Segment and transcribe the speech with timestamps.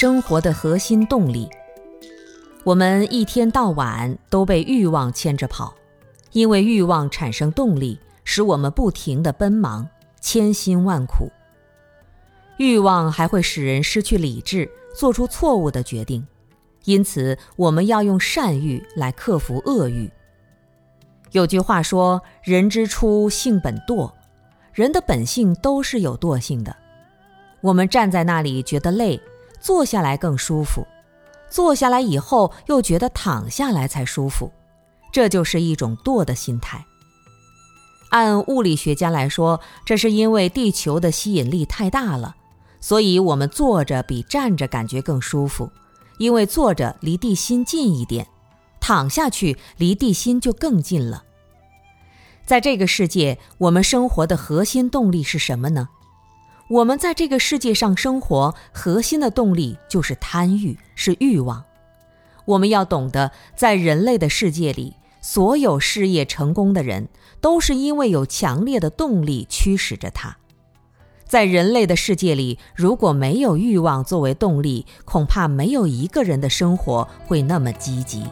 [0.00, 1.46] 生活的核心动力。
[2.64, 5.74] 我们一天到晚都被欲望牵着跑，
[6.32, 9.86] 因为欲望产生动力，使我们不停地奔忙，
[10.18, 11.30] 千辛万苦。
[12.56, 16.26] 欲望还会使人失去理智，做出错误的决定，
[16.86, 20.10] 因此我们要用善欲来克服恶欲。
[21.32, 24.10] 有句话说：“人之初，性本惰。”
[24.72, 26.74] 人的本性都是有惰性的。
[27.60, 29.20] 我们站在那里觉得累，
[29.60, 30.82] 坐下来更舒服；
[31.50, 34.50] 坐下来以后又觉得躺下来才舒服，
[35.12, 36.84] 这就是一种惰的心态。
[38.10, 42.34] 按物理学家来说，这是因为地球的吸引力太大了，
[42.80, 45.70] 所以我们坐着比站着感觉更舒服，
[46.18, 48.26] 因为坐着离地心近一点，
[48.80, 51.22] 躺下去离地心就更近了。
[52.44, 55.90] 在这个世界，我们生活的核心动力是什么呢？
[56.70, 61.64] 我们在这个世界上生活，核心的动力就是贪欲，是欲望。
[62.44, 67.08] 我们要懂得，在人类的世界里，所有事业成功的人，
[67.40, 70.36] 都是因为有强烈的动力驱使着他。
[71.26, 78.22] 在人类的世界里，如果没有欲望作为动力，恐怕没有一个人的生活会那么积极。